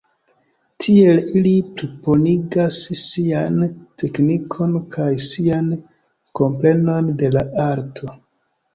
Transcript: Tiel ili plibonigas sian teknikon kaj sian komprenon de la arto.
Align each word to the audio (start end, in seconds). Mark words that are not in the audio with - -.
Tiel 0.85 1.19
ili 1.41 1.51
plibonigas 1.81 2.81
sian 3.03 3.61
teknikon 4.05 4.77
kaj 4.99 5.09
sian 5.29 5.71
komprenon 6.43 7.17
de 7.25 7.35
la 7.39 7.49
arto. 7.73 8.15